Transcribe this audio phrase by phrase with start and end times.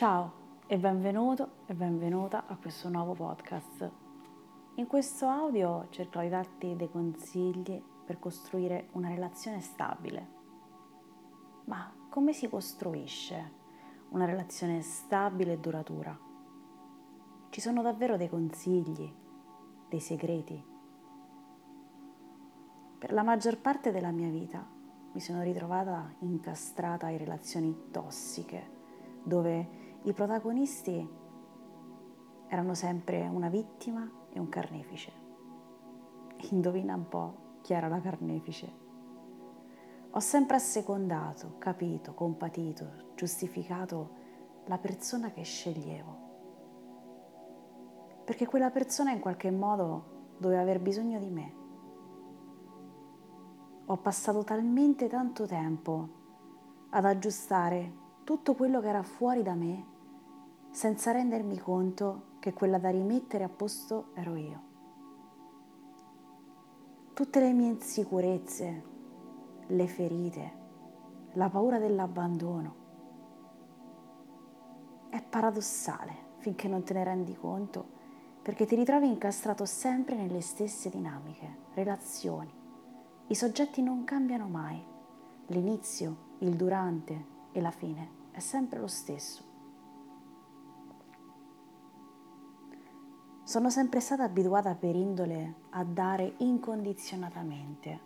[0.00, 0.32] Ciao
[0.66, 3.90] e benvenuto e benvenuta a questo nuovo podcast.
[4.76, 10.26] In questo audio cercherò di darti dei consigli per costruire una relazione stabile.
[11.64, 13.52] Ma come si costruisce
[14.08, 16.18] una relazione stabile e duratura?
[17.50, 19.12] Ci sono davvero dei consigli,
[19.86, 20.64] dei segreti?
[22.98, 24.66] Per la maggior parte della mia vita
[25.12, 28.78] mi sono ritrovata incastrata in relazioni tossiche,
[29.22, 31.08] dove i protagonisti
[32.46, 35.12] erano sempre una vittima e un carnefice.
[36.50, 38.72] Indovina un po' chi era la carnefice.
[40.12, 44.16] Ho sempre assecondato, capito, compatito, giustificato
[44.64, 46.28] la persona che sceglievo.
[48.24, 51.54] Perché quella persona in qualche modo doveva aver bisogno di me.
[53.84, 56.08] Ho passato talmente tanto tempo
[56.88, 57.92] ad aggiustare
[58.24, 59.89] tutto quello che era fuori da me
[60.70, 64.68] senza rendermi conto che quella da rimettere a posto ero io
[67.20, 68.82] tutte le mie insicurezze,
[69.66, 70.52] le ferite,
[71.32, 72.74] la paura dell'abbandono.
[75.10, 77.84] È paradossale finché non te ne rendi conto,
[78.40, 82.50] perché ti ritrovi incastrato sempre nelle stesse dinamiche, relazioni.
[83.26, 84.82] I soggetti non cambiano mai.
[85.48, 89.49] L'inizio, il durante e la fine è sempre lo stesso.
[93.50, 98.00] Sono sempre stata abituata per indole a dare incondizionatamente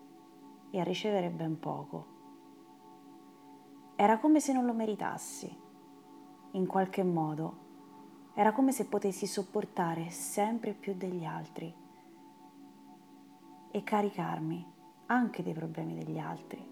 [0.70, 2.06] e a ricevere ben poco.
[3.94, 5.54] Era come se non lo meritassi.
[6.52, 7.56] In qualche modo
[8.32, 11.74] era come se potessi sopportare sempre più degli altri
[13.70, 14.72] e caricarmi
[15.08, 16.66] anche dei problemi degli altri.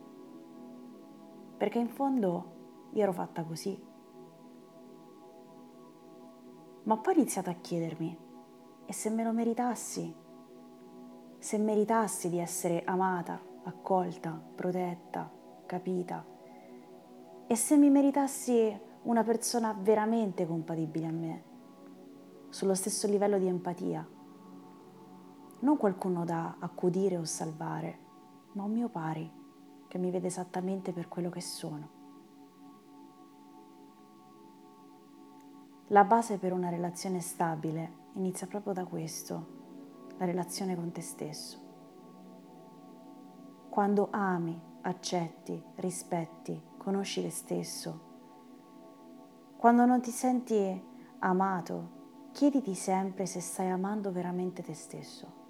[1.58, 3.78] Perché in fondo io ero fatta così.
[6.84, 8.30] Ma poi ho iniziato a chiedermi
[8.92, 10.14] e se me lo meritassi,
[11.38, 15.32] se meritassi di essere amata, accolta, protetta,
[15.64, 16.22] capita,
[17.46, 21.44] e se mi meritassi una persona veramente compatibile a me,
[22.50, 24.06] sullo stesso livello di empatia,
[25.60, 27.98] non qualcuno da accudire o salvare,
[28.52, 29.32] ma un mio pari
[29.88, 31.88] che mi vede esattamente per quello che sono.
[35.86, 39.60] La base per una relazione stabile inizia proprio da questo,
[40.18, 41.58] la relazione con te stesso.
[43.68, 48.10] Quando ami, accetti, rispetti, conosci te stesso,
[49.62, 50.82] quando non ti senti
[51.20, 52.00] amato,
[52.32, 55.40] chiediti sempre se stai amando veramente te stesso.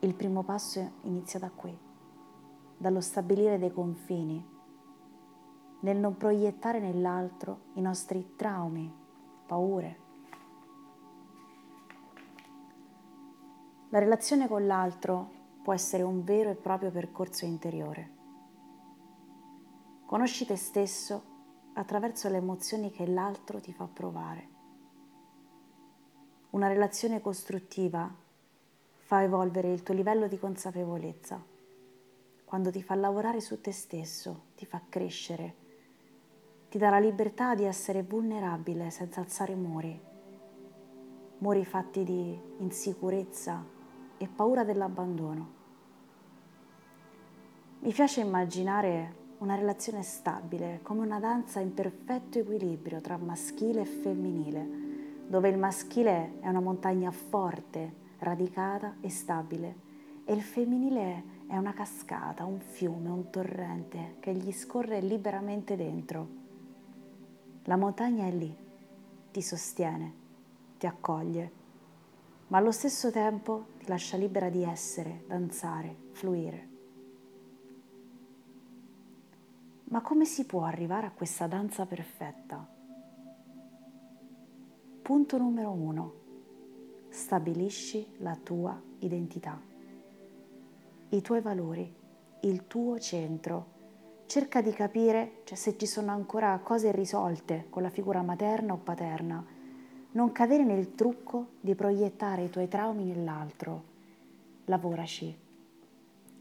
[0.00, 1.74] Il primo passo inizia da qui,
[2.76, 4.46] dallo stabilire dei confini,
[5.80, 8.92] nel non proiettare nell'altro i nostri traumi,
[9.50, 9.98] paure.
[13.88, 15.30] La relazione con l'altro
[15.64, 18.18] può essere un vero e proprio percorso interiore.
[20.06, 21.22] Conosci te stesso
[21.72, 24.48] attraverso le emozioni che l'altro ti fa provare.
[26.50, 28.08] Una relazione costruttiva
[28.98, 31.44] fa evolvere il tuo livello di consapevolezza.
[32.44, 35.69] Quando ti fa lavorare su te stesso, ti fa crescere
[36.70, 40.00] ti dà la libertà di essere vulnerabile senza alzare muri,
[41.38, 43.64] muri fatti di insicurezza
[44.16, 45.58] e paura dell'abbandono.
[47.80, 53.86] Mi piace immaginare una relazione stabile come una danza in perfetto equilibrio tra maschile e
[53.86, 54.68] femminile,
[55.26, 59.88] dove il maschile è una montagna forte, radicata e stabile
[60.24, 66.38] e il femminile è una cascata, un fiume, un torrente che gli scorre liberamente dentro.
[67.70, 68.52] La montagna è lì,
[69.30, 70.12] ti sostiene,
[70.76, 71.52] ti accoglie,
[72.48, 76.68] ma allo stesso tempo ti lascia libera di essere, danzare, fluire.
[79.84, 82.68] Ma come si può arrivare a questa danza perfetta?
[85.00, 86.14] Punto numero uno.
[87.08, 89.60] Stabilisci la tua identità,
[91.10, 91.94] i tuoi valori,
[92.40, 93.78] il tuo centro.
[94.30, 98.76] Cerca di capire cioè, se ci sono ancora cose irrisolte con la figura materna o
[98.76, 99.44] paterna.
[100.12, 103.82] Non cadere nel trucco di proiettare i tuoi traumi nell'altro.
[104.66, 105.36] Lavoraci.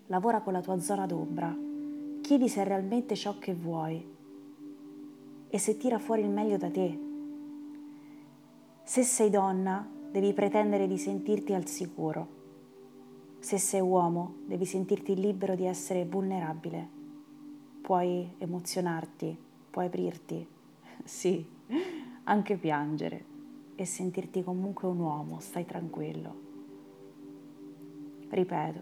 [0.06, 1.58] Lavora con la tua zona d'ombra
[2.22, 4.06] chiedi se è realmente ciò che vuoi
[5.50, 7.00] e se tira fuori il meglio da te.
[8.84, 12.28] Se sei donna, devi pretendere di sentirti al sicuro.
[13.40, 16.99] Se sei uomo, devi sentirti libero di essere vulnerabile.
[17.82, 19.38] Puoi emozionarti,
[19.70, 20.48] puoi aprirti,
[21.04, 21.46] sì,
[22.24, 23.26] anche piangere
[23.76, 26.48] e sentirti comunque un uomo, stai tranquillo.
[28.30, 28.82] Ripeto,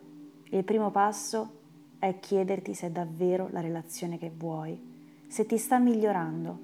[0.52, 1.52] il primo passo
[2.00, 6.60] è chiederti se è davvero la relazione che vuoi, se ti sta migliorando.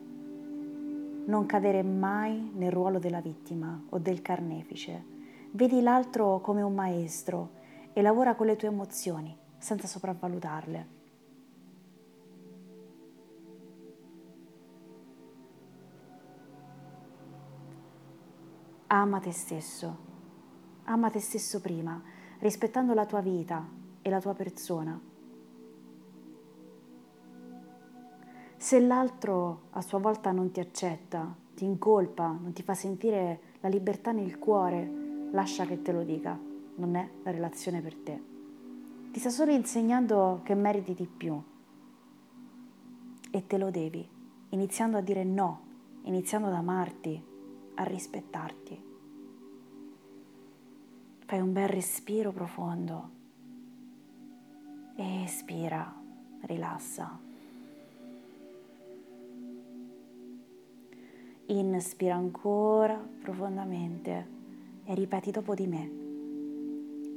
[1.26, 5.12] Non cadere mai nel ruolo della vittima o del carnefice.
[5.52, 7.62] Vedi l'altro come un maestro
[7.94, 11.02] e lavora con le tue emozioni senza sopravvalutarle.
[18.94, 19.98] Ama te stesso,
[20.84, 22.00] ama te stesso prima,
[22.38, 23.68] rispettando la tua vita
[24.04, 25.02] e la tua persona.
[28.56, 33.68] Se l'altro a sua volta non ti accetta, ti incolpa, non ti fa sentire la
[33.68, 34.88] libertà nel cuore,
[35.32, 36.40] lascia che te lo dica,
[36.76, 38.24] non è la relazione per te.
[39.12, 41.42] Ti sta solo insegnando che meriti di più.
[43.32, 44.08] E te lo devi,
[44.50, 45.62] iniziando a dire no,
[46.04, 47.32] iniziando ad amarti,
[47.76, 48.82] a rispettarti.
[51.26, 53.22] Fai un bel respiro profondo
[54.96, 55.94] espira,
[56.42, 57.20] rilassa.
[61.46, 64.28] Inspira ancora profondamente
[64.86, 65.92] e ripeti dopo di me.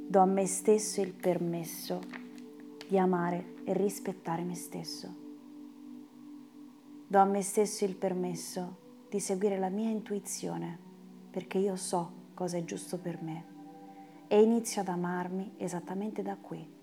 [0.07, 1.99] Do a me stesso il permesso
[2.87, 5.25] di amare e rispettare me stesso.
[7.07, 10.77] Do a me stesso il permesso di seguire la mia intuizione
[11.29, 13.55] perché io so cosa è giusto per me
[14.27, 16.75] e inizio ad amarmi esattamente da qui.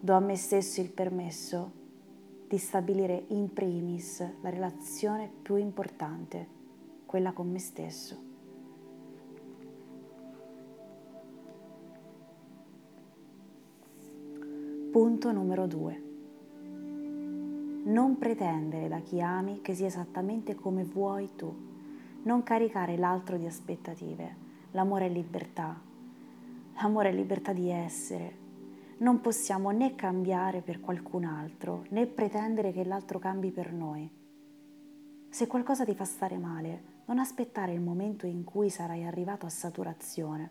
[0.00, 1.82] Do a me stesso il permesso
[2.48, 6.46] di stabilire in primis la relazione più importante,
[7.06, 8.22] quella con me stesso.
[14.90, 16.03] Punto numero due.
[17.84, 21.54] Non pretendere da chi ami che sia esattamente come vuoi tu.
[22.22, 24.42] Non caricare l'altro di aspettative.
[24.72, 25.78] L'amore è libertà.
[26.76, 28.42] L'amore è libertà di essere,
[28.98, 34.08] non possiamo né cambiare per qualcun altro, né pretendere che l'altro cambi per noi.
[35.28, 39.50] Se qualcosa ti fa stare male, non aspettare il momento in cui sarai arrivato a
[39.50, 40.50] saturazione,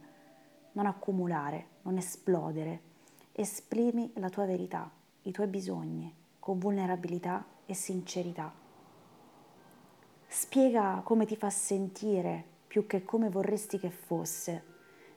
[0.73, 2.91] non accumulare, non esplodere.
[3.31, 4.91] Esprimi la tua verità,
[5.23, 8.51] i tuoi bisogni, con vulnerabilità e sincerità.
[10.27, 14.63] Spiega come ti fa sentire più che come vorresti che fosse.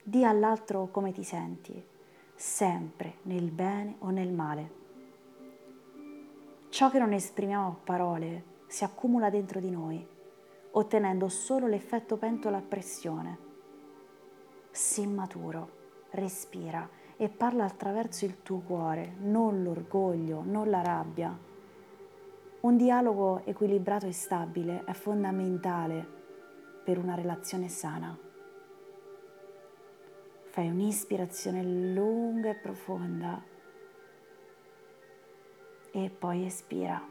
[0.05, 1.85] Di all'altro come ti senti
[2.33, 4.71] sempre nel bene o nel male.
[6.69, 10.07] Ciò che non esprimiamo a parole si accumula dentro di noi,
[10.71, 13.39] ottenendo solo l'effetto pentola a pressione.
[14.71, 15.71] Sii maturo,
[16.11, 21.37] respira e parla attraverso il tuo cuore, non l'orgoglio, non la rabbia.
[22.61, 26.07] Un dialogo equilibrato e stabile è fondamentale
[26.85, 28.17] per una relazione sana.
[30.45, 33.43] Fai un'ispirazione lunga e profonda
[35.91, 37.03] e poi espira.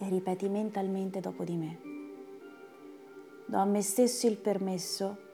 [0.00, 1.78] E ripeti mentalmente dopo di me.
[3.46, 5.27] Do a me stesso il permesso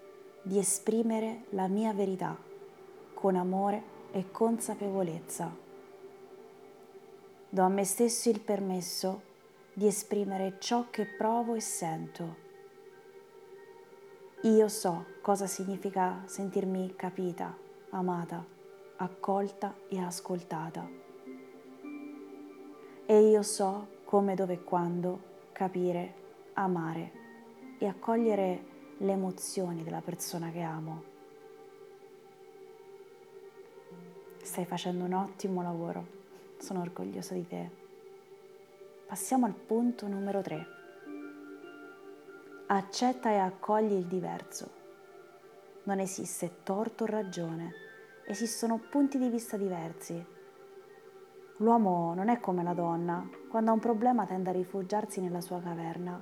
[0.45, 2.37] di esprimere la mia verità
[3.13, 3.83] con amore
[4.13, 5.53] e consapevolezza.
[7.49, 9.33] Do a me stesso il permesso
[9.73, 12.43] di esprimere ciò che provo e sento
[14.45, 17.57] io so cosa significa sentirmi capita,
[17.89, 18.45] amata,
[18.97, 20.87] accolta e ascoltata.
[23.07, 25.21] E io so come, dove e quando
[25.53, 26.15] capire,
[26.53, 27.13] amare
[27.79, 31.03] e accogliere le emozioni della persona che amo.
[34.43, 36.07] Stai facendo un ottimo lavoro.
[36.59, 37.71] Sono orgogliosa di te.
[39.07, 40.67] Passiamo al punto numero 3.
[42.67, 44.83] Accetta e accogli il diverso.
[45.85, 47.73] Non esiste torto o ragione,
[48.27, 50.33] esistono punti di vista diversi.
[51.59, 55.61] L'uomo non è come la donna, quando ha un problema tende a rifugiarsi nella sua
[55.61, 56.21] caverna,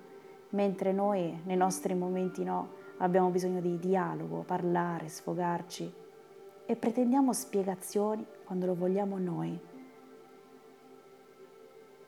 [0.53, 5.93] mentre noi, nei nostri momenti no, abbiamo bisogno di dialogo, parlare, sfogarci
[6.65, 9.59] e pretendiamo spiegazioni quando lo vogliamo noi.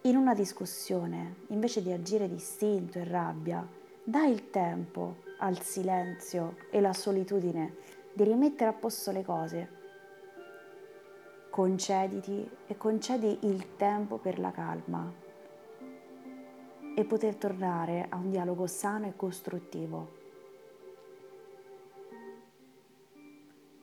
[0.02, 3.66] In una discussione, invece di agire distinto e rabbia,
[4.02, 7.76] dai il tempo al silenzio e la solitudine
[8.12, 9.82] di rimettere a posto le cose.
[11.48, 15.23] Concediti e concedi il tempo per la calma
[16.94, 20.22] e poter tornare a un dialogo sano e costruttivo.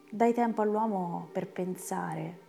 [0.10, 2.40] Dai tempo all'uomo per pensare,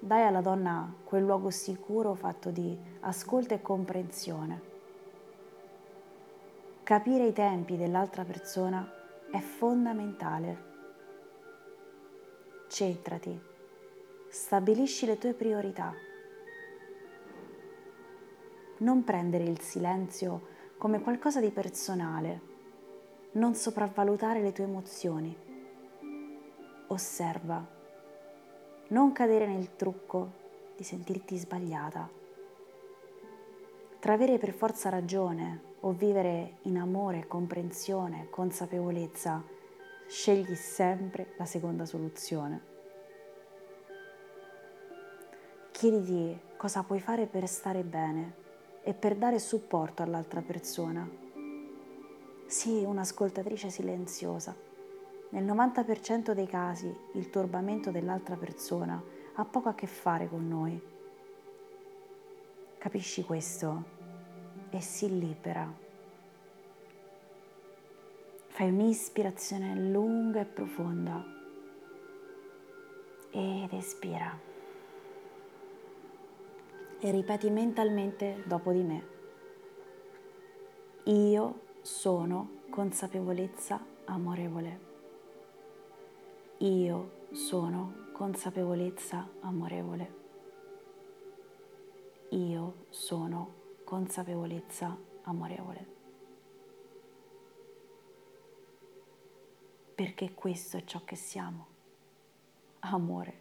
[0.00, 4.60] dai alla donna quel luogo sicuro fatto di ascolto e comprensione.
[6.82, 8.88] Capire i tempi dell'altra persona
[9.30, 10.66] è fondamentale.
[12.68, 13.40] Centrati,
[14.28, 15.92] stabilisci le tue priorità.
[18.78, 22.40] Non prendere il silenzio come qualcosa di personale,
[23.32, 25.36] non sopravvalutare le tue emozioni.
[26.86, 27.66] Osserva,
[28.88, 30.30] non cadere nel trucco
[30.76, 32.08] di sentirti sbagliata.
[33.98, 39.42] Tra avere per forza ragione o vivere in amore, comprensione, consapevolezza,
[40.06, 42.60] scegli sempre la seconda soluzione.
[45.72, 48.37] Chiediti cosa puoi fare per stare bene
[48.88, 51.06] e per dare supporto all'altra persona.
[52.46, 54.56] Sii un'ascoltatrice silenziosa.
[55.28, 58.98] Nel 90% dei casi il turbamento dell'altra persona
[59.34, 60.80] ha poco a che fare con noi.
[62.78, 63.96] Capisci questo?
[64.70, 65.70] e si libera.
[68.48, 71.24] Fai un'ispirazione lunga e profonda
[73.30, 74.47] ed espira.
[77.00, 79.06] E ripeti mentalmente dopo di me.
[81.04, 84.80] Io sono consapevolezza amorevole.
[86.58, 90.14] Io sono consapevolezza amorevole.
[92.30, 95.86] Io sono consapevolezza amorevole.
[99.94, 101.66] Perché questo è ciò che siamo,
[102.80, 103.40] amore.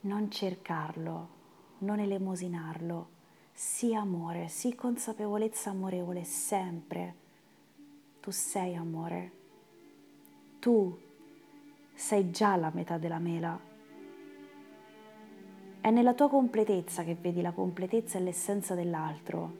[0.00, 1.40] Non cercarlo,
[1.82, 3.08] non elemosinarlo,
[3.52, 7.14] sii amore, sii consapevolezza amorevole sempre.
[8.20, 9.30] Tu sei amore.
[10.58, 10.98] Tu
[11.94, 13.70] sei già la metà della mela
[15.82, 19.56] è nella tua completezza che vedi la completezza e l'essenza dell'altro.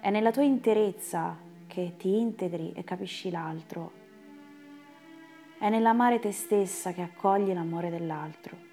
[0.00, 1.36] È nella tua interezza
[1.68, 3.92] che ti integri e capisci l'altro.
[5.60, 8.71] È nell'amare te stessa che accogli l'amore dell'altro.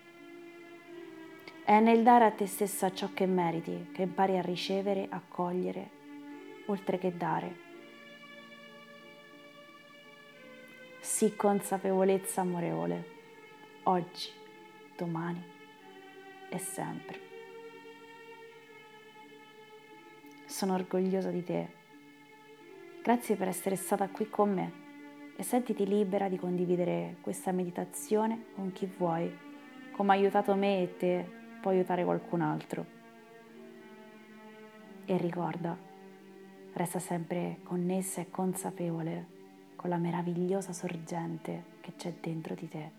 [1.70, 5.90] È nel dare a te stessa ciò che meriti, che impari a ricevere, accogliere,
[6.66, 7.56] oltre che dare.
[11.00, 13.06] Sii consapevolezza amorevole,
[13.84, 14.32] oggi,
[14.98, 15.44] domani
[16.50, 17.20] e sempre.
[20.46, 21.68] Sono orgogliosa di te.
[23.04, 24.72] Grazie per essere stata qui con me
[25.36, 29.32] e sentiti libera di condividere questa meditazione con chi vuoi.
[29.92, 32.86] Come ha aiutato me e te, può aiutare qualcun altro.
[35.06, 35.78] E ricorda,
[36.74, 39.38] resta sempre connessa e consapevole
[39.75, 42.99] con la meravigliosa sorgente che c'è dentro di te.